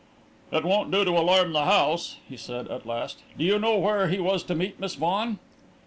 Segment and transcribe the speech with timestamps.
[0.51, 3.21] "It won't do to alarm the house," he said, at last.
[3.37, 5.37] "Do you know where he was to meet Miss Vaughan?"